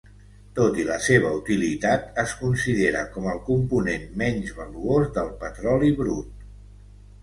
[0.59, 6.39] Tot i la seva utilitat, es considera com el component menys valuós del petroli brut.